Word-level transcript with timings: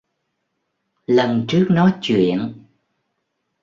Lần 1.07 1.45
trước 1.47 1.67
nó 1.69 1.91
chuyện 2.01 2.53